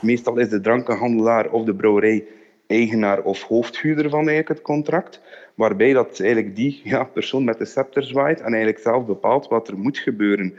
Meestal 0.00 0.38
is 0.38 0.48
de 0.48 0.60
drankenhandelaar 0.60 1.50
of 1.50 1.64
de 1.64 1.74
brouwerij 1.74 2.24
eigenaar 2.66 3.22
of 3.22 3.42
hoofdhuurder 3.42 4.10
van 4.10 4.18
eigenlijk 4.18 4.48
het 4.48 4.62
contract, 4.62 5.20
waarbij 5.54 5.92
dat 5.92 6.20
eigenlijk 6.20 6.56
die 6.56 6.80
ja, 6.84 7.04
persoon 7.04 7.44
met 7.44 7.58
de 7.58 7.64
scepter 7.64 8.02
zwaait 8.02 8.40
en 8.40 8.52
eigenlijk 8.52 8.78
zelf 8.78 9.06
bepaalt 9.06 9.48
wat 9.48 9.68
er 9.68 9.78
moet 9.78 9.98
gebeuren. 9.98 10.58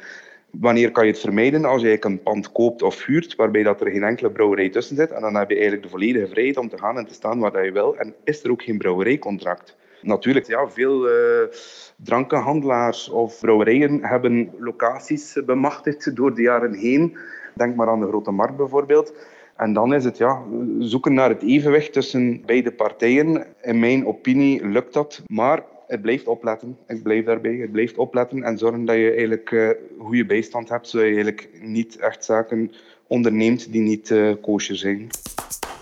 Wanneer 0.50 0.92
kan 0.92 1.06
je 1.06 1.12
het 1.12 1.22
vermijden? 1.22 1.66
Als 1.66 1.82
je 1.82 2.06
een 2.06 2.24
pand 2.24 2.52
koopt 2.52 2.82
of 2.82 3.06
huurt, 3.06 3.36
waarbij 3.36 3.64
dat 3.64 3.82
er 3.82 3.92
geen 3.92 4.04
enkele 4.04 4.32
brouwerij 4.32 4.70
tussen 4.70 4.96
zit, 4.96 5.12
en 5.12 5.22
dan 5.22 5.36
heb 5.36 5.50
je 5.50 5.56
eigenlijk 5.56 5.84
de 5.84 5.90
volledige 5.90 6.28
vrijheid 6.28 6.58
om 6.58 6.70
te 6.70 6.78
gaan 6.78 6.98
en 6.98 7.06
te 7.06 7.14
staan 7.14 7.40
waar 7.40 7.66
je 7.66 7.72
wil, 7.72 7.98
en 7.98 8.14
is 8.24 8.44
er 8.44 8.52
ook 8.52 8.64
geen 8.64 8.78
brouwerijcontract. 8.78 9.76
Natuurlijk, 10.02 10.48
ja, 10.48 10.70
veel 10.70 11.10
uh, 11.10 11.48
drankenhandelaars 11.96 13.10
of 13.10 13.40
brouwerijen 13.40 14.04
hebben 14.04 14.52
locaties 14.58 15.38
bemachtigd 15.46 16.16
door 16.16 16.36
de 16.36 16.42
jaren 16.42 16.74
heen. 16.74 17.18
Denk 17.56 17.76
maar 17.76 17.90
aan 17.90 18.00
de 18.00 18.08
Grote 18.08 18.32
Markt 18.32 18.58
bijvoorbeeld. 18.58 19.14
En 19.56 19.74
dan 19.74 19.94
is 19.94 20.04
het 20.04 20.18
ja, 20.18 20.42
zoeken 20.80 21.14
naar 21.14 21.30
het 21.30 21.42
evenwicht 21.42 21.94
tussen 21.94 22.44
beide 22.46 22.72
partijen. 22.72 23.46
In 23.62 23.80
mijn 23.80 24.06
opinie 24.08 24.68
lukt 24.68 24.94
dat, 24.94 25.22
maar 25.28 25.64
het 25.88 26.02
blijft 26.02 26.28
opletten. 26.28 26.78
Ik 26.88 27.04
blijf 27.04 27.26
daarbij. 27.26 27.56
Het 27.56 27.72
blijft 27.72 27.98
opletten 27.98 28.44
en 28.44 28.58
zorgen 28.58 28.86
dat 28.86 28.96
je 28.96 29.10
eigenlijk 29.10 29.52
uh, 29.52 29.70
goede 30.00 30.26
bijstand 30.26 30.70
hebt, 30.70 30.88
zodat 30.88 31.08
je 31.08 31.14
eigenlijk 31.14 31.50
niet 31.62 31.98
echt 31.98 32.26
zaken 32.26 32.72
onderneemt 33.08 33.72
die 33.72 33.82
niet 33.82 34.10
uh, 34.10 34.34
kosher 34.42 34.76
zijn. 34.76 35.08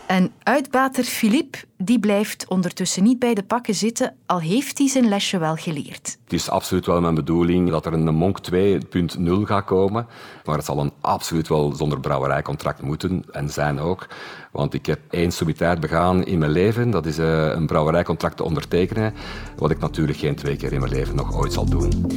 En 0.08 0.32
uitbater 0.44 1.04
Philippe 1.04 1.58
die 1.78 2.00
blijft 2.00 2.48
ondertussen 2.48 3.04
niet 3.04 3.20
bij 3.20 3.34
de 3.34 3.44
pakken 3.44 3.76
zitten, 3.76 4.16
al 4.26 4.40
heeft 4.40 4.78
hij 4.78 4.88
zijn 4.88 5.08
lesje 5.08 5.38
wel 5.38 5.56
geleerd. 5.56 6.18
Het 6.24 6.34
is 6.34 6.50
absoluut 6.50 6.86
wel 6.86 7.02
mijn 7.02 7.16
bedoeling 7.16 7.70
dat 7.70 7.86
er 7.86 7.94
een 7.94 8.16
Monk 8.16 8.40
2.0 8.52 9.32
gaat 9.44 9.66
komen, 9.66 10.08
maar 10.46 10.56
het 10.56 10.66
zal 10.66 10.80
een 10.80 10.94
absoluut 11.02 11.48
wel 11.48 11.72
zonder 11.72 12.00
brouwerijcontract 12.00 12.82
moeten 12.82 13.24
en 13.32 13.50
zijn 13.50 13.80
ook. 13.80 14.08
Want 14.52 14.74
ik 14.74 14.86
heb 14.86 15.00
één 15.10 15.32
subitair 15.32 15.80
begaan 15.80 16.26
in 16.26 16.40
mijn 16.40 16.52
leven, 16.52 16.90
dat 16.90 17.06
is 17.06 17.18
eh, 17.18 17.50
een 17.50 17.66
brouwerijcontract 17.66 18.38
te 18.38 18.44
ondertekenen, 18.44 19.14
wat 19.58 19.72
ik 19.72 19.80
natuurlijk 19.80 20.18
geen 20.18 20.36
twee 20.36 20.56
keer 20.56 20.74
in 20.74 20.80
mijn 20.80 20.92
leven 20.92 21.16
nog 21.16 21.36
ooit 21.36 21.54
zal 21.54 21.66
doen. 21.66 22.12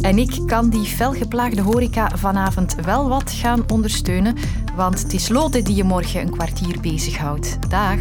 En 0.00 0.18
ik 0.18 0.40
kan 0.46 0.68
die 0.68 0.84
felgeplaagde 0.84 1.62
horeca 1.62 2.10
vanavond 2.16 2.74
wel 2.74 3.08
wat 3.08 3.30
gaan 3.30 3.64
ondersteunen, 3.72 4.34
want 4.78 5.02
het 5.02 5.12
is 5.12 5.28
Lotte 5.28 5.62
die 5.62 5.74
je 5.74 5.84
morgen 5.84 6.20
een 6.20 6.30
kwartier 6.30 6.80
bezighoudt. 6.80 7.70
Dag. 7.70 7.96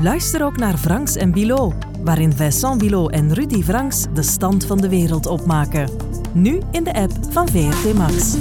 Luister 0.00 0.44
ook 0.44 0.56
naar 0.56 0.76
Franks 0.76 1.16
en 1.16 1.32
Bilot, 1.32 1.74
waarin 2.04 2.32
Vincent 2.32 2.78
Bilot 2.78 3.10
en 3.10 3.34
Rudy 3.34 3.62
Franks 3.62 4.06
de 4.14 4.22
stand 4.22 4.64
van 4.64 4.80
de 4.80 4.88
wereld 4.88 5.26
opmaken. 5.26 5.90
Nu 6.32 6.60
in 6.70 6.84
de 6.84 6.94
app 6.94 7.12
van 7.30 7.48
VRT 7.48 7.94
Max. 7.94 8.36